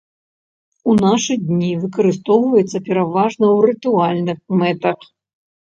У 0.93 0.95
нашы 1.03 1.33
дні 1.49 1.69
выкарыстоўваецца 1.83 2.77
пераважна 2.89 3.45
ў 3.55 3.57
рытуальных 3.71 4.37
мэтах. 4.65 4.99